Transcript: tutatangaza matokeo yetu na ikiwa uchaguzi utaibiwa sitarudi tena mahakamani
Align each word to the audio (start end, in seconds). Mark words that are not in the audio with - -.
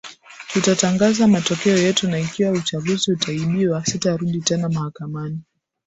tutatangaza 0.51 1.27
matokeo 1.27 1.77
yetu 1.77 2.07
na 2.09 2.19
ikiwa 2.19 2.51
uchaguzi 2.51 3.11
utaibiwa 3.11 3.85
sitarudi 3.85 4.41
tena 4.41 4.69
mahakamani 4.69 5.41